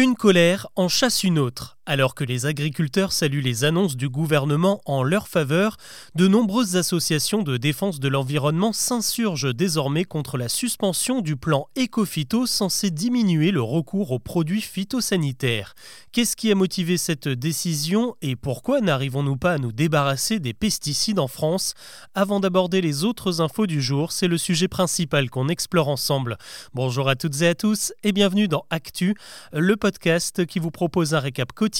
Une 0.00 0.16
colère 0.16 0.66
en 0.76 0.88
chasse 0.88 1.24
une 1.24 1.38
autre. 1.38 1.78
Alors 1.92 2.14
que 2.14 2.22
les 2.22 2.46
agriculteurs 2.46 3.10
saluent 3.10 3.40
les 3.40 3.64
annonces 3.64 3.96
du 3.96 4.08
gouvernement 4.08 4.80
en 4.86 5.02
leur 5.02 5.26
faveur, 5.26 5.76
de 6.14 6.28
nombreuses 6.28 6.76
associations 6.76 7.42
de 7.42 7.56
défense 7.56 7.98
de 7.98 8.06
l'environnement 8.06 8.72
s'insurgent 8.72 9.52
désormais 9.52 10.04
contre 10.04 10.38
la 10.38 10.48
suspension 10.48 11.20
du 11.20 11.34
plan 11.34 11.66
Ecofito 11.76 12.46
censé 12.46 12.92
diminuer 12.92 13.50
le 13.50 13.60
recours 13.60 14.12
aux 14.12 14.20
produits 14.20 14.60
phytosanitaires. 14.60 15.74
Qu'est-ce 16.12 16.36
qui 16.36 16.52
a 16.52 16.54
motivé 16.54 16.96
cette 16.96 17.26
décision 17.26 18.14
et 18.22 18.36
pourquoi 18.36 18.80
n'arrivons-nous 18.80 19.36
pas 19.36 19.54
à 19.54 19.58
nous 19.58 19.72
débarrasser 19.72 20.38
des 20.38 20.54
pesticides 20.54 21.18
en 21.18 21.26
France? 21.26 21.74
Avant 22.14 22.38
d'aborder 22.38 22.82
les 22.82 23.02
autres 23.02 23.40
infos 23.40 23.66
du 23.66 23.82
jour, 23.82 24.12
c'est 24.12 24.28
le 24.28 24.38
sujet 24.38 24.68
principal 24.68 25.28
qu'on 25.28 25.48
explore 25.48 25.88
ensemble. 25.88 26.38
Bonjour 26.72 27.08
à 27.08 27.16
toutes 27.16 27.42
et 27.42 27.48
à 27.48 27.56
tous 27.56 27.92
et 28.04 28.12
bienvenue 28.12 28.46
dans 28.46 28.64
Actu, 28.70 29.16
le 29.52 29.76
podcast 29.76 30.46
qui 30.46 30.60
vous 30.60 30.70
propose 30.70 31.14
un 31.14 31.18
récap 31.18 31.52
quotidien 31.52 31.79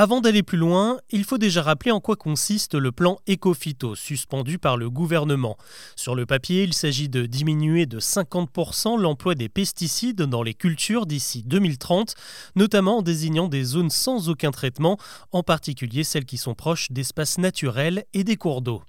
avant 0.00 0.20
d'aller 0.20 0.44
plus 0.44 0.58
loin, 0.58 1.00
il 1.10 1.24
faut 1.24 1.38
déjà 1.38 1.60
rappeler 1.60 1.90
en 1.90 1.98
quoi 1.98 2.14
consiste 2.14 2.76
le 2.76 2.92
plan 2.92 3.18
Ecofito 3.28 3.96
suspendu 3.96 4.56
par 4.56 4.76
le 4.76 4.90
gouvernement. 4.90 5.56
Sur 5.96 6.14
le 6.14 6.24
papier, 6.24 6.62
il 6.62 6.72
s'agit 6.72 7.08
de 7.08 7.26
diminuer 7.26 7.84
de 7.84 7.98
50% 7.98 8.96
l'emploi 8.96 9.34
des 9.34 9.48
pesticides 9.48 10.22
dans 10.22 10.44
les 10.44 10.54
cultures 10.54 11.04
d'ici 11.04 11.42
2030, 11.42 12.14
notamment 12.54 12.98
en 12.98 13.02
désignant 13.02 13.48
des 13.48 13.64
zones 13.64 13.90
sans 13.90 14.28
aucun 14.28 14.52
traitement, 14.52 14.98
en 15.32 15.42
particulier 15.42 16.04
celles 16.04 16.26
qui 16.26 16.36
sont 16.36 16.54
proches 16.54 16.92
d'espaces 16.92 17.38
naturels 17.38 18.04
et 18.14 18.22
des 18.22 18.36
cours 18.36 18.62
d'eau. 18.62 18.84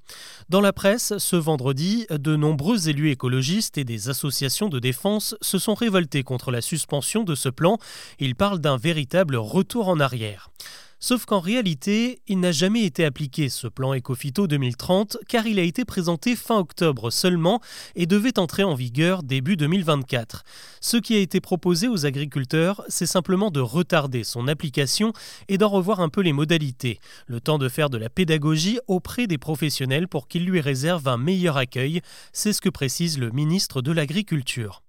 Dans 0.50 0.62
la 0.62 0.74
presse, 0.74 1.18
ce 1.18 1.36
vendredi, 1.36 2.06
de 2.12 2.36
nombreux 2.36 2.88
élus 2.88 3.10
écologistes 3.10 3.80
et 3.80 3.84
des 3.84 4.10
associations 4.10 4.70
de 4.70 4.78
défense 4.78 5.36
se 5.42 5.58
sont 5.58 5.74
révoltés 5.74 6.22
contre 6.22 6.52
la 6.52 6.62
suspension 6.62 7.24
de 7.24 7.34
ce 7.34 7.50
plan. 7.50 7.80
Ils 8.20 8.36
parlent 8.36 8.60
d'un 8.60 8.78
véritable 8.78 9.38
retour 9.38 9.88
en 9.88 10.00
arrière. 10.00 10.52
Sauf 11.02 11.26
qu'en 11.26 11.40
réalité, 11.40 12.20
il 12.28 12.42
n'a 12.42 12.52
jamais 12.52 12.84
été 12.84 13.06
appliqué 13.06 13.48
ce 13.48 13.68
plan 13.68 13.96
Ecofito 13.96 14.48
2030 14.48 15.20
car 15.30 15.48
il 15.48 15.58
a 15.58 15.62
été 15.62 15.86
présenté 15.86 16.36
fin 16.36 16.58
octobre 16.58 17.10
seulement 17.10 17.62
et 17.96 18.06
devait 18.06 18.38
entrer 18.38 18.66
en 18.66 18.76
vigueur 18.76 19.24
début 19.24 19.56
2024. 19.56 20.44
Ce 20.82 20.98
qui 20.98 21.16
a 21.16 21.20
été 21.20 21.40
proposé 21.40 21.88
aux 21.88 22.06
agriculteurs, 22.06 22.84
c'est 22.90 23.06
simplement 23.06 23.50
de 23.50 23.62
retarder 23.62 24.26
son 24.26 24.50
application 24.50 25.14
et 25.48 25.58
d'en 25.58 25.70
revoir 25.70 26.02
un 26.02 26.10
peu 26.10 26.20
les 26.20 26.34
modalités, 26.34 27.00
le 27.28 27.40
temps 27.40 27.60
de 27.60 27.70
faire 27.70 27.90
de 27.90 27.98
la 27.98 28.10
pédagogie 28.10 28.80
auprès 28.88 29.26
des 29.26 29.38
professionnels 29.38 30.10
pour 30.10 30.28
qu'ils 30.28 30.46
lui 30.46 30.60
réservent 30.60 31.08
un 31.08 31.18
meilleur 31.18 31.56
accueil, 31.56 32.02
c'est 32.34 32.52
ce 32.52 32.60
que 32.60 32.70
précise 32.70 33.18
le 33.18 33.32
ministre 33.32 33.82
de 33.82 33.94
l'Agriculture. 33.94 34.84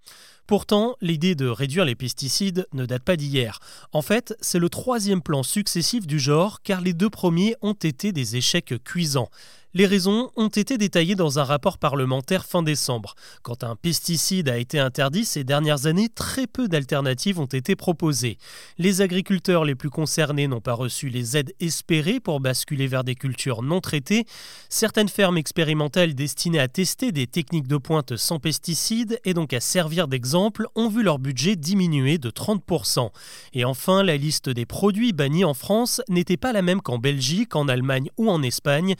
Pourtant, 0.51 0.97
l'idée 1.01 1.37
de 1.37 1.47
réduire 1.47 1.84
les 1.84 1.95
pesticides 1.95 2.67
ne 2.73 2.84
date 2.84 3.05
pas 3.05 3.15
d'hier. 3.15 3.61
En 3.93 4.03
fait, 4.03 4.37
c'est 4.41 4.59
le 4.59 4.69
troisième 4.69 5.23
plan 5.23 5.45
successif 5.45 6.09
du 6.09 6.19
genre, 6.19 6.61
car 6.62 6.81
les 6.81 6.93
deux 6.93 7.09
premiers 7.09 7.55
ont 7.62 7.75
été 7.75 8.11
des 8.11 8.34
échecs 8.34 8.75
cuisants. 8.83 9.31
Les 9.72 9.86
raisons 9.86 10.32
ont 10.34 10.48
été 10.48 10.78
détaillées 10.78 11.14
dans 11.14 11.38
un 11.38 11.44
rapport 11.44 11.78
parlementaire 11.78 12.44
fin 12.44 12.64
décembre. 12.64 13.14
Quand 13.42 13.62
un 13.62 13.76
pesticide 13.76 14.48
a 14.48 14.58
été 14.58 14.81
interdit 14.81 15.25
ces 15.25 15.44
dernières 15.44 15.86
années, 15.86 16.08
très 16.08 16.48
peu 16.48 16.66
d'alternatives 16.66 17.38
ont 17.38 17.47
été 17.47 17.76
proposées. 17.76 18.36
Les 18.78 19.00
agriculteurs 19.00 19.64
les 19.64 19.76
plus 19.76 19.88
concernés 19.88 20.48
n'ont 20.48 20.60
pas 20.60 20.72
reçu 20.72 21.08
les 21.08 21.36
aides 21.36 21.54
espérées 21.60 22.19
pour 22.19 22.41
basculer 22.41 22.88
vers 22.88 23.04
des 23.04 23.14
cultures 23.14 23.62
non 23.62 23.81
traitées. 23.81 24.25
Certaines 24.69 25.08
fermes 25.08 25.38
expérimentales 25.38 26.16
destinées 26.16 26.58
à 26.58 26.66
tester 26.66 27.12
des 27.12 27.28
techniques 27.28 27.69
de 27.69 27.76
pointe 27.76 28.16
sans 28.16 28.41
pesticides 28.41 29.20
et 29.25 29.34
donc 29.34 29.52
à 29.52 29.60
servir 29.60 30.08
d'exemple 30.08 30.66
ont 30.75 30.88
vu 30.88 31.04
leur 31.04 31.20
budget 31.20 31.54
diminuer 31.54 32.19
de 32.19 32.31
30%. 32.31 33.10
Et 33.52 33.64
enfin, 33.64 34.02
la 34.02 34.16
liste 34.16 34.48
des 34.48 34.66
produits 34.66 35.12
bannis 35.12 35.44
en 35.44 35.54
France 35.54 36.02
n'était 36.08 36.37
pas 36.37 36.52
la 36.52 36.62
même 36.62 36.81
qu'en 36.81 36.98
Belgique, 36.98 37.54
en 37.54 37.69
Allemagne 37.69 38.10
ou 38.16 38.28
en 38.28 38.42
Espagne, 38.42 38.97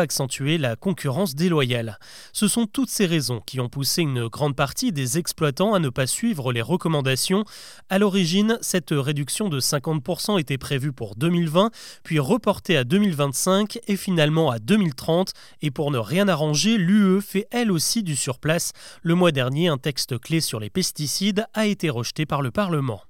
accentuer 0.00 0.58
la 0.58 0.76
concurrence 0.76 1.34
déloyale. 1.34 1.98
Ce 2.32 2.48
sont 2.48 2.66
toutes 2.66 2.90
ces 2.90 3.06
raisons 3.06 3.40
qui 3.46 3.60
ont 3.60 3.68
poussé 3.68 4.02
une 4.02 4.28
grande 4.28 4.56
partie 4.56 4.92
des 4.92 5.18
exploitants 5.18 5.74
à 5.74 5.78
ne 5.78 5.88
pas 5.88 6.06
suivre 6.06 6.52
les 6.52 6.62
recommandations. 6.62 7.44
À 7.88 7.98
l'origine, 7.98 8.58
cette 8.60 8.90
réduction 8.90 9.48
de 9.48 9.60
50% 9.60 10.40
était 10.40 10.58
prévue 10.58 10.92
pour 10.92 11.14
2020, 11.16 11.70
puis 12.02 12.18
reportée 12.18 12.76
à 12.76 12.84
2025 12.84 13.78
et 13.86 13.96
finalement 13.96 14.50
à 14.50 14.58
2030. 14.58 15.32
Et 15.62 15.70
pour 15.70 15.90
ne 15.90 15.98
rien 15.98 16.28
arranger, 16.28 16.76
l'UE 16.76 17.20
fait 17.20 17.46
elle 17.50 17.70
aussi 17.70 18.02
du 18.02 18.16
surplace. 18.16 18.72
Le 19.02 19.14
mois 19.14 19.32
dernier, 19.32 19.68
un 19.68 19.78
texte 19.78 20.18
clé 20.18 20.40
sur 20.40 20.60
les 20.60 20.70
pesticides 20.70 21.46
a 21.54 21.66
été 21.66 21.90
rejeté 21.90 22.26
par 22.26 22.42
le 22.42 22.50
Parlement. 22.50 23.02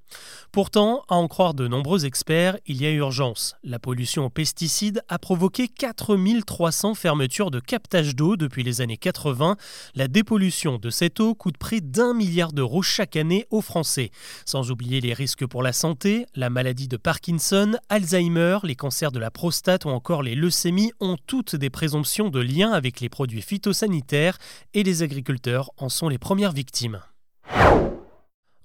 Pourtant, 0.53 1.05
à 1.09 1.15
en 1.15 1.29
croire 1.29 1.55
de 1.55 1.69
nombreux 1.69 2.07
experts, 2.07 2.59
il 2.67 2.83
y 2.83 2.87
a 2.87 2.91
urgence. 2.91 3.55
La 3.63 3.79
pollution 3.79 4.25
aux 4.25 4.31
pesticides 4.31 5.01
a 5.09 5.21
provoqué 5.21 5.69
4300 5.69 6.95
fermetures 6.95 7.53
de 7.53 7.61
captage 7.61 8.17
d'eau 8.17 8.37
depuis 8.37 8.65
les 8.65 8.81
années 8.81 8.97
80. 8.97 9.57
La 9.95 10.09
dépollution 10.09 10.79
de 10.79 10.91
cette 10.91 11.21
eau 11.21 11.37
coûte 11.37 11.57
près 11.57 11.81
d'un 11.81 12.15
milliard 12.15 12.53
d'euros 12.53 12.83
chaque 12.83 13.15
année 13.15 13.47
aux 13.51 13.61
Français. 13.61 14.11
Sans 14.45 14.73
oublier 14.73 15.01
les 15.01 15.15
risques 15.15 15.47
pour 15.47 15.63
la 15.63 15.73
santé, 15.73 16.27
la 16.35 16.51
maladie 16.51 16.89
de 16.89 16.97
Parkinson, 16.97 17.77
Alzheimer, 17.89 18.59
les 18.65 18.75
cancers 18.75 19.13
de 19.13 19.21
la 19.21 19.31
prostate 19.31 19.85
ou 19.85 19.91
encore 19.91 20.25
les 20.25 20.35
leucémies 20.35 20.91
ont 20.99 21.17
toutes 21.29 21.55
des 21.55 21.71
présomptions 21.71 22.29
de 22.29 22.41
lien 22.41 22.73
avec 22.73 23.01
les 23.01 23.09
produits 23.09 23.43
phytosanitaires 23.43 24.37
et 24.75 24.83
les 24.83 25.05
agriculteurs 25.05 25.71
en 25.77 25.89
sont 25.89 26.09
les 26.09 26.19
premières 26.19 26.53
victimes. 26.53 27.01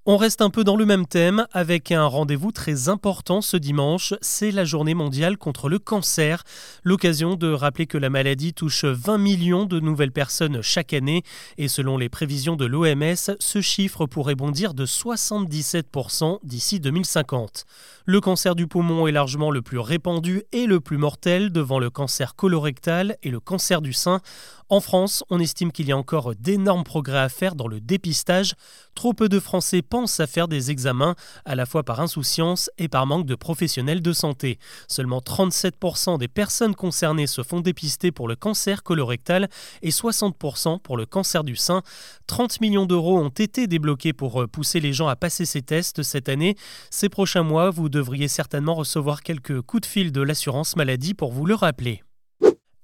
On 0.08 0.18
reste 0.18 0.44
un 0.44 0.52
peu 0.52 0.64
dans 0.64 0.76
le 0.76 0.86
même 0.86 1.08
thème 1.08 1.48
avec 1.52 1.92
un 1.92 2.06
rendez-vous 2.06 2.52
très 2.52 2.90
important 2.90 3.42
ce 3.42 3.58
dimanche, 3.58 4.14
c'est 4.22 4.52
la 4.52 4.64
journée 4.64 4.94
mondiale 4.94 5.36
contre 5.36 5.68
le 5.68 5.80
cancer. 5.80 6.44
L'occasion 6.84 7.34
de 7.34 7.52
rappeler 7.52 7.88
que 7.88 7.98
la 7.98 8.12
maladie 8.12 8.54
touche 8.54 8.86
20 8.86 9.18
millions 9.18 9.66
de 9.66 9.80
nouvelles 9.80 10.12
personnes 10.12 10.62
chaque 10.62 10.94
année 10.94 11.24
et 11.58 11.68
selon 11.68 11.98
les 11.98 12.08
prévisions 12.08 12.56
de 12.56 12.66
l'OMS, 12.66 13.16
ce 13.40 13.62
chiffre 13.62 14.06
pourrait 14.06 14.36
bondir 14.36 14.76
de 14.76 14.86
77% 14.86 16.38
d'ici 16.44 16.80
2050. 16.80 17.66
Le 18.06 18.22
cancer 18.22 18.54
du 18.54 18.68
poumon 18.68 19.08
est 19.08 19.12
largement 19.12 19.50
le 19.50 19.64
plus 19.64 19.80
répandu 19.80 20.44
et 20.52 20.68
le 20.68 20.82
plus 20.82 21.00
mortel 21.00 21.52
devant 21.52 21.80
le 21.80 21.90
cancer 21.90 22.36
colorectal 22.36 23.18
et 23.24 23.32
le 23.32 23.40
cancer 23.40 23.82
du 23.82 23.92
sein. 23.92 24.22
En 24.68 24.80
France, 24.80 25.24
on 25.30 25.40
estime 25.40 25.72
qu'il 25.72 25.88
y 25.88 25.92
a 25.92 25.98
encore 25.98 26.34
d'énormes 26.34 26.84
progrès 26.84 27.20
à 27.20 27.30
faire 27.30 27.54
dans 27.54 27.68
le 27.68 27.80
dépistage. 27.80 28.56
Trop 28.96 29.14
peu 29.14 29.30
de 29.30 29.40
Français 29.40 29.84
pensent 29.84 30.20
à 30.20 30.26
faire 30.26 30.48
des 30.48 30.72
examens, 30.72 31.14
à 31.46 31.54
la 31.54 31.68
fois 31.68 31.84
par 31.84 32.00
insouciance 32.00 32.72
et 32.80 32.88
par 32.88 33.06
manque 33.06 33.28
de 33.28 33.36
professionnels 33.36 34.02
de 34.02 34.12
santé. 34.12 34.58
Seulement 34.88 35.20
37% 35.20 36.18
des 36.18 36.28
personnes 36.28 36.74
concernées 36.74 37.28
se 37.28 37.44
font 37.44 37.60
dépister 37.60 38.12
pour 38.12 38.28
le 38.28 38.36
cancer 38.36 38.82
colorectal 38.82 39.50
et 39.84 39.92
60% 39.92 40.80
pour 40.80 40.98
le 40.98 41.06
cancer 41.06 41.44
du 41.44 41.56
sein. 41.56 41.84
30 42.26 42.60
millions 42.60 42.88
d'euros 42.88 43.20
ont 43.20 43.30
été 43.30 43.68
débloqués 43.68 44.14
pour 44.14 44.42
euh, 44.42 44.48
pousser 44.48 44.80
les 44.80 44.94
gens 44.94 45.08
à 45.08 45.16
passer 45.16 45.46
ces 45.46 45.62
tests 45.62 46.02
cette 46.02 46.28
année. 46.28 46.56
Ces 46.90 47.10
prochains 47.10 47.44
mois, 47.44 47.70
vous 47.70 47.88
devriez 47.88 48.28
certainement 48.28 48.74
recevoir 48.74 49.22
quelques 49.22 49.62
coups 49.62 49.82
de 49.82 49.88
fil 49.88 50.12
de 50.12 50.22
l'assurance 50.22 50.76
maladie 50.76 51.14
pour 51.14 51.32
vous 51.32 51.46
le 51.46 51.54
rappeler. 51.54 52.05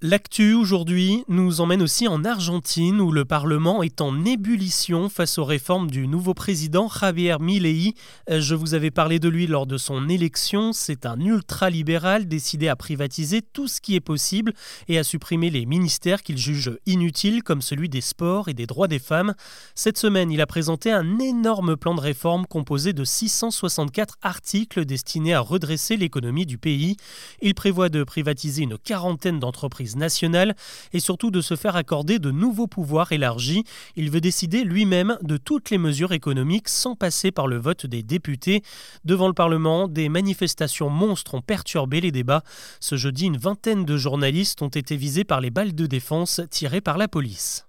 L'actu 0.04 0.54
aujourd'hui 0.54 1.22
nous 1.28 1.60
emmène 1.60 1.80
aussi 1.80 2.08
en 2.08 2.24
Argentine 2.24 3.00
où 3.00 3.12
le 3.12 3.24
Parlement 3.24 3.84
est 3.84 4.00
en 4.00 4.24
ébullition 4.24 5.08
face 5.08 5.38
aux 5.38 5.44
réformes 5.44 5.92
du 5.92 6.08
nouveau 6.08 6.34
président 6.34 6.88
Javier 6.88 7.36
Milei. 7.38 7.94
Euh, 8.28 8.40
je 8.40 8.56
vous 8.56 8.74
avais 8.74 8.90
parlé 8.90 9.20
de 9.20 9.28
lui 9.28 9.46
lors 9.46 9.64
de 9.64 9.78
son 9.78 10.08
élection. 10.08 10.72
C'est 10.72 11.06
un 11.06 11.20
ultra-libéral 11.20 12.26
décidé 12.26 12.66
à 12.66 12.74
privatiser 12.74 13.42
tout 13.42 13.68
ce 13.68 13.80
qui 13.80 13.94
est 13.94 14.00
possible 14.00 14.54
et 14.88 14.98
à 14.98 15.04
supprimer 15.04 15.50
les 15.50 15.66
ministères 15.66 16.24
qu'il 16.24 16.36
juge 16.36 16.76
inutiles 16.84 17.44
comme 17.44 17.62
celui 17.62 17.88
des 17.88 18.00
sports 18.00 18.48
et 18.48 18.54
des 18.54 18.66
droits 18.66 18.88
des 18.88 18.98
femmes. 18.98 19.34
Cette 19.76 19.98
semaine, 19.98 20.32
il 20.32 20.40
a 20.40 20.48
présenté 20.48 20.90
un 20.90 21.20
énorme 21.20 21.76
plan 21.76 21.94
de 21.94 22.00
réforme 22.00 22.46
composé 22.46 22.92
de 22.92 23.04
664 23.04 24.18
articles 24.22 24.84
destinés 24.84 25.34
à 25.34 25.40
redresser 25.40 25.96
l'économie 25.96 26.44
du 26.44 26.58
pays. 26.58 26.96
Il 27.40 27.54
prévoit 27.54 27.88
de 27.88 28.02
privatiser 28.02 28.64
une 28.64 28.78
quarantaine 28.78 29.38
d'entreprises 29.38 29.91
nationale 29.96 30.54
et 30.92 31.00
surtout 31.00 31.30
de 31.30 31.40
se 31.40 31.56
faire 31.56 31.76
accorder 31.76 32.18
de 32.18 32.30
nouveaux 32.30 32.66
pouvoirs 32.66 33.12
élargis. 33.12 33.64
Il 33.96 34.10
veut 34.10 34.20
décider 34.20 34.64
lui-même 34.64 35.18
de 35.22 35.36
toutes 35.36 35.70
les 35.70 35.78
mesures 35.78 36.12
économiques 36.12 36.68
sans 36.68 36.94
passer 36.94 37.30
par 37.30 37.46
le 37.46 37.58
vote 37.58 37.86
des 37.86 38.02
députés. 38.02 38.62
Devant 39.04 39.28
le 39.28 39.34
Parlement, 39.34 39.88
des 39.88 40.08
manifestations 40.08 40.90
monstres 40.90 41.34
ont 41.34 41.42
perturbé 41.42 42.00
les 42.00 42.12
débats. 42.12 42.42
Ce 42.80 42.96
jeudi, 42.96 43.26
une 43.26 43.38
vingtaine 43.38 43.84
de 43.84 43.96
journalistes 43.96 44.62
ont 44.62 44.68
été 44.68 44.96
visés 44.96 45.24
par 45.24 45.40
les 45.40 45.50
balles 45.50 45.74
de 45.74 45.86
défense 45.86 46.40
tirées 46.50 46.80
par 46.80 46.98
la 46.98 47.08
police. 47.08 47.66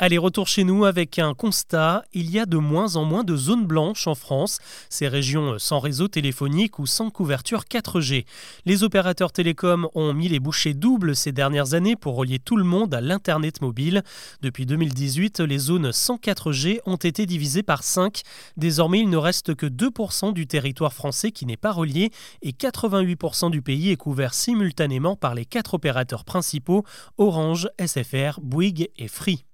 Allez, 0.00 0.16
retour 0.16 0.46
chez 0.46 0.62
nous 0.62 0.84
avec 0.84 1.18
un 1.18 1.34
constat. 1.34 2.04
Il 2.12 2.30
y 2.30 2.38
a 2.38 2.46
de 2.46 2.56
moins 2.56 2.94
en 2.94 3.04
moins 3.04 3.24
de 3.24 3.34
zones 3.34 3.66
blanches 3.66 4.06
en 4.06 4.14
France, 4.14 4.60
ces 4.88 5.08
régions 5.08 5.58
sans 5.58 5.80
réseau 5.80 6.06
téléphonique 6.06 6.78
ou 6.78 6.86
sans 6.86 7.10
couverture 7.10 7.64
4G. 7.68 8.24
Les 8.64 8.84
opérateurs 8.84 9.32
télécoms 9.32 9.88
ont 9.96 10.14
mis 10.14 10.28
les 10.28 10.38
bouchées 10.38 10.72
doubles 10.72 11.16
ces 11.16 11.32
dernières 11.32 11.74
années 11.74 11.96
pour 11.96 12.14
relier 12.14 12.38
tout 12.38 12.56
le 12.56 12.62
monde 12.62 12.94
à 12.94 13.00
l'Internet 13.00 13.60
mobile. 13.60 14.04
Depuis 14.40 14.66
2018, 14.66 15.40
les 15.40 15.58
zones 15.58 15.90
sans 15.90 16.14
4G 16.14 16.78
ont 16.86 16.94
été 16.94 17.26
divisées 17.26 17.64
par 17.64 17.82
5. 17.82 18.22
Désormais, 18.56 19.00
il 19.00 19.10
ne 19.10 19.16
reste 19.16 19.56
que 19.56 19.66
2% 19.66 20.32
du 20.32 20.46
territoire 20.46 20.92
français 20.92 21.32
qui 21.32 21.44
n'est 21.44 21.56
pas 21.56 21.72
relié 21.72 22.12
et 22.42 22.52
88% 22.52 23.50
du 23.50 23.62
pays 23.62 23.90
est 23.90 23.96
couvert 23.96 24.32
simultanément 24.32 25.16
par 25.16 25.34
les 25.34 25.44
quatre 25.44 25.74
opérateurs 25.74 26.24
principaux 26.24 26.84
Orange, 27.16 27.68
SFR, 27.84 28.38
Bouygues 28.40 28.90
et 28.96 29.08
Free. 29.08 29.44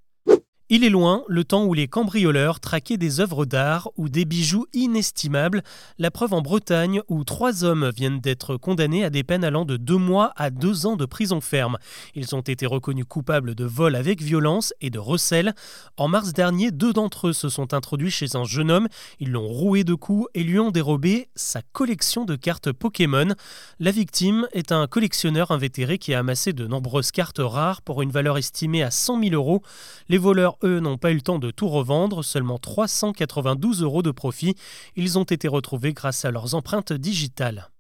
Il 0.71 0.83
est 0.83 0.89
loin 0.89 1.25
le 1.29 1.45
temps 1.45 1.67
où 1.67 1.75
les 1.75 1.89
cambrioleurs 1.89 2.59
traquaient 2.59 2.97
des 2.97 3.21
œuvres 3.21 3.45
d'art 3.45 3.91
ou 3.99 4.09
des 4.09 4.25
bijoux 4.25 4.65
inestimables, 4.73 5.63
la 5.99 6.11
preuve 6.11 6.33
en 6.33 6.41
Bretagne 6.41 7.03
où 7.09 7.23
trois 7.23 7.65
hommes 7.65 7.91
viennent 7.95 8.19
d'être 8.19 8.57
condamnés 8.57 9.05
à 9.05 9.11
des 9.11 9.25
peines 9.25 9.45
allant 9.45 9.67
de 9.67 9.77
deux 9.77 9.99
mois 9.99 10.33
à 10.37 10.49
deux 10.49 10.87
ans 10.87 10.97
de 10.97 11.05
prison 11.05 11.43
ferme. 11.43 11.77
Ils 12.15 12.35
ont 12.35 12.41
été 12.41 12.65
reconnus 12.65 13.05
coupables 13.07 13.55
de 13.55 13.67
vol 13.67 13.95
avec 13.95 14.23
violence 14.23 14.73
et 14.81 14.89
de 14.89 14.99
recel. 14.99 15.53
En 15.99 16.09
mars 16.09 16.33
dernier, 16.33 16.71
deux 16.71 16.95
d'entre 16.95 17.29
eux 17.29 17.33
se 17.35 17.51
sont 17.51 17.75
introduits 17.75 18.11
chez 18.11 18.35
un 18.35 18.45
jeune 18.45 18.71
homme, 18.71 18.89
ils 19.21 19.33
l'ont 19.33 19.47
roué 19.47 19.85
de 19.85 19.93
coups 19.93 20.29
et 20.33 20.43
lui 20.43 20.59
ont 20.59 20.71
dérobé 20.71 21.29
sa 21.35 21.61
collection 21.61 22.25
de 22.25 22.37
cartes 22.37 22.73
Pokémon. 22.73 23.35
La 23.81 23.91
victime 23.91 24.49
est 24.53 24.73
un 24.73 24.87
collectionneur 24.87 25.51
invétéré 25.51 25.99
qui 25.99 26.15
a 26.15 26.21
amassé 26.21 26.55
de 26.55 26.67
nombreuses 26.67 27.11
cartes 27.11 27.41
rares 27.43 27.83
pour 27.83 28.01
une 28.01 28.11
valeur 28.11 28.39
estimée 28.39 28.83
à 28.83 28.91
100 28.91 29.21
000 29.21 29.35
euros. 29.35 29.61
Les 30.09 30.17
voleurs 30.17 30.54
eux, 30.63 30.81
n'ont 30.81 30.99
pas 30.99 31.11
eu 31.11 31.15
le 31.15 31.21
temps 31.21 31.39
de 31.39 31.51
tout 31.51 31.69
revendre, 31.69 32.25
seulement 32.25 32.59
392 32.59 33.83
euros 33.83 34.03
de 34.03 34.11
profit. 34.11 34.55
Ils 34.97 35.19
ont 35.19 35.25
été 35.25 35.49
retrouvés 35.49 35.93
grâce 35.93 36.25
à 36.25 36.31
leurs 36.31 36.55
empreintes 36.55 36.93
digitales. 36.93 37.71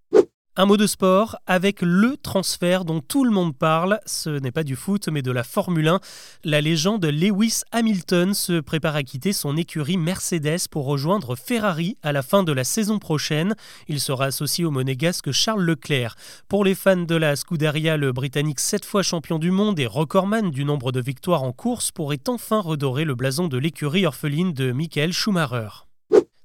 Un 0.56 0.66
mot 0.66 0.76
de 0.76 0.86
sport 0.86 1.34
avec 1.48 1.82
le 1.82 2.16
transfert 2.16 2.84
dont 2.84 3.00
tout 3.00 3.24
le 3.24 3.32
monde 3.32 3.56
parle. 3.56 3.98
Ce 4.06 4.30
n'est 4.30 4.52
pas 4.52 4.62
du 4.62 4.76
foot 4.76 5.08
mais 5.08 5.20
de 5.20 5.32
la 5.32 5.42
Formule 5.42 5.88
1. 5.88 5.98
La 6.44 6.60
légende 6.60 7.04
Lewis 7.04 7.62
Hamilton 7.72 8.34
se 8.34 8.60
prépare 8.60 8.94
à 8.94 9.02
quitter 9.02 9.32
son 9.32 9.56
écurie 9.56 9.96
Mercedes 9.96 10.68
pour 10.70 10.84
rejoindre 10.84 11.34
Ferrari 11.34 11.96
à 12.04 12.12
la 12.12 12.22
fin 12.22 12.44
de 12.44 12.52
la 12.52 12.62
saison 12.62 13.00
prochaine. 13.00 13.56
Il 13.88 13.98
sera 13.98 14.26
associé 14.26 14.64
au 14.64 14.70
monégasque 14.70 15.32
Charles 15.32 15.64
Leclerc. 15.64 16.14
Pour 16.46 16.64
les 16.64 16.76
fans 16.76 16.98
de 16.98 17.16
la 17.16 17.34
Scuderia, 17.34 17.96
le 17.96 18.12
Britannique 18.12 18.60
sept 18.60 18.84
fois 18.84 19.02
champion 19.02 19.40
du 19.40 19.50
monde 19.50 19.80
et 19.80 19.86
recordman 19.86 20.52
du 20.52 20.64
nombre 20.64 20.92
de 20.92 21.00
victoires 21.00 21.42
en 21.42 21.50
course 21.50 21.90
pourrait 21.90 22.28
enfin 22.28 22.60
redorer 22.60 23.04
le 23.04 23.16
blason 23.16 23.48
de 23.48 23.58
l'écurie 23.58 24.06
orpheline 24.06 24.52
de 24.52 24.70
Michael 24.70 25.12
Schumacher. 25.12 25.84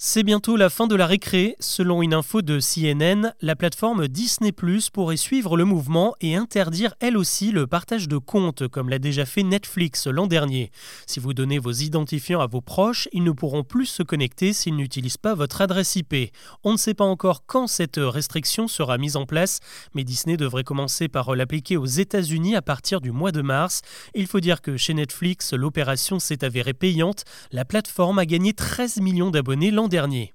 C'est 0.01 0.24
bientôt 0.24 0.56
la 0.56 0.69
fin 0.69 0.88
de 0.88 0.96
la 0.96 1.06
récré. 1.06 1.57
Selon 1.60 2.01
une 2.01 2.13
info 2.13 2.42
de 2.42 2.62
CNN, 2.62 3.34
la 3.42 3.57
plateforme 3.57 4.07
Disney 4.07 4.54
Plus 4.54 4.90
pourrait 4.90 5.18
suivre 5.18 5.57
le 5.57 5.66
mouvement 5.66 6.16
et 6.22 6.38
interdire 6.38 6.94
elle 7.01 7.18
aussi 7.18 7.51
le 7.51 7.68
partage 7.68 8.07
de 8.07 8.18
comptes, 8.18 8.66
comme 8.69 8.88
l'a 8.88 8.98
déjà 8.98 9.25
fait 9.25 9.44
Netflix 9.44 10.07
l'an 10.07 10.25
dernier. 10.25 10.72
Si 11.06 11.19
vous 11.19 11.34
donnez 11.34 11.60
vos 11.60 11.74
identifiants 11.74 12.40
à 12.40 12.48
vos 12.48 12.62
proches, 12.62 13.10
ils 13.12 13.25
ne 13.25 13.31
pourront 13.31 13.66
plus 13.66 13.88
se 13.88 14.01
connecter 14.01 14.54
s'ils 14.54 14.78
n'utilisent 14.78 15.18
pas 15.18 15.36
votre 15.36 15.60
adresse 15.60 15.98
IP. 15.98 16.31
On 16.63 16.72
ne 16.72 16.78
sait 16.78 16.94
pas 16.94 17.04
encore 17.04 17.45
quand 17.45 17.68
cette 17.68 18.00
restriction 18.00 18.69
sera 18.69 18.98
mise 18.98 19.18
en 19.18 19.25
place, 19.25 19.60
mais 19.95 20.06
Disney 20.06 20.38
devrait 20.38 20.63
commencer 20.63 21.10
par 21.10 21.36
l'appliquer 21.36 21.75
aux 21.75 21.86
États-Unis 21.86 22.56
à 22.56 22.62
partir 22.62 23.02
du 23.02 23.12
mois 23.12 23.34
de 23.34 23.42
mars. 23.42 23.81
Il 24.16 24.28
faut 24.28 24.40
dire 24.40 24.62
que 24.62 24.78
chez 24.78 24.94
Netflix, 24.94 25.52
l'opération 25.52 26.19
s'est 26.19 26.45
avérée 26.45 26.74
payante. 26.74 27.25
La 27.52 27.66
plateforme 27.66 28.19
a 28.19 28.25
gagné 28.25 28.54
13 28.54 29.02
millions 29.02 29.30
d'abonnés 29.30 29.72
l'an 29.72 29.88
dernier. 29.89 30.33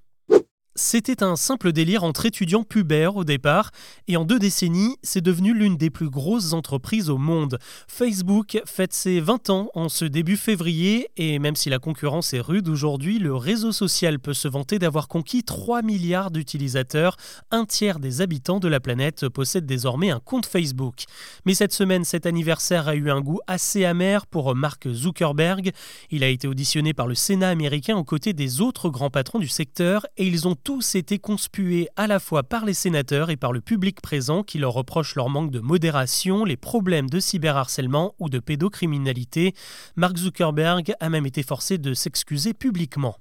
C'était 0.77 1.23
un 1.23 1.37
simple 1.37 1.71
délire 1.71 2.03
entre 2.03 2.25
étudiants 2.25 2.65
pubères 2.65 3.15
au 3.15 3.23
départ, 3.23 3.71
et 4.09 4.17
en 4.17 4.25
deux 4.25 4.39
décennies, 4.39 4.97
c'est 5.03 5.21
devenu 5.21 5.53
l'une 5.53 5.77
des 5.77 5.89
plus 5.89 6.09
grosses 6.09 6.51
entreprises 6.51 7.09
au 7.09 7.17
monde. 7.17 7.59
Facebook 7.87 8.61
fête 8.65 8.91
ses 8.91 9.21
20 9.21 9.49
ans 9.51 9.69
en 9.73 9.87
ce 9.87 10.03
début 10.03 10.35
février, 10.35 11.07
et 11.15 11.39
même 11.39 11.55
si 11.55 11.69
la 11.69 11.79
concurrence 11.79 12.33
est 12.33 12.41
rude 12.41 12.67
aujourd'hui, 12.67 13.19
le 13.19 13.33
réseau 13.33 13.71
social 13.71 14.19
peut 14.19 14.33
se 14.33 14.49
vanter 14.49 14.77
d'avoir 14.77 15.07
conquis 15.07 15.45
3 15.45 15.81
milliards 15.81 16.29
d'utilisateurs. 16.29 17.15
Un 17.51 17.63
tiers 17.63 17.99
des 17.99 18.19
habitants 18.19 18.59
de 18.59 18.67
la 18.67 18.81
planète 18.81 19.29
possèdent 19.29 19.65
désormais 19.65 20.11
un 20.11 20.19
compte 20.19 20.45
Facebook. 20.45 21.05
Mais 21.45 21.53
cette 21.53 21.71
semaine, 21.71 22.03
cet 22.03 22.25
anniversaire 22.25 22.89
a 22.89 22.95
eu 22.95 23.09
un 23.09 23.21
goût 23.21 23.39
assez 23.47 23.85
amer 23.85 24.27
pour 24.27 24.53
Mark 24.53 24.91
Zuckerberg. 24.91 25.71
Il 26.11 26.21
a 26.25 26.27
été 26.27 26.49
auditionné 26.49 26.93
par 26.93 27.07
le 27.07 27.15
Sénat 27.15 27.47
américain 27.47 27.95
aux 27.95 28.03
côtés 28.03 28.33
des 28.33 28.59
autres 28.59 28.89
grands 28.89 29.09
patrons 29.09 29.39
du 29.39 29.47
secteur, 29.47 30.05
et 30.17 30.27
ils 30.27 30.49
ont 30.49 30.55
tous 30.65 30.95
été 30.95 31.19
conspués 31.19 31.89
à 31.95 32.07
la 32.07 32.19
fois 32.19 32.41
par 32.41 32.65
les 32.65 32.73
sénateurs 32.73 33.29
et 33.29 33.37
par 33.37 33.53
le 33.53 33.61
public 33.61 34.01
présent 34.01 34.41
qui 34.41 34.57
leur 34.57 34.73
reproche 34.73 35.13
leur 35.13 35.29
manque 35.29 35.51
de 35.51 35.59
modération, 35.59 36.43
les 36.43 36.57
problèmes 36.57 37.07
de 37.07 37.19
cyberharcèlement 37.19 38.15
ou 38.17 38.29
de 38.29 38.39
pédocriminalité. 38.39 39.53
Mark 39.95 40.17
Zuckerberg 40.17 40.95
a 40.99 41.09
même 41.09 41.27
été 41.27 41.43
forcé 41.43 41.77
de 41.77 41.93
s'excuser 41.93 42.55
publiquement. 42.55 43.15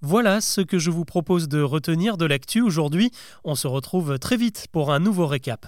Voilà 0.00 0.40
ce 0.40 0.60
que 0.60 0.78
je 0.78 0.92
vous 0.92 1.04
propose 1.04 1.48
de 1.48 1.60
retenir 1.60 2.16
de 2.16 2.24
l'actu 2.24 2.60
aujourd'hui. 2.60 3.10
On 3.42 3.56
se 3.56 3.66
retrouve 3.66 4.20
très 4.20 4.36
vite 4.36 4.68
pour 4.70 4.92
un 4.92 5.00
nouveau 5.00 5.26
récap. 5.26 5.66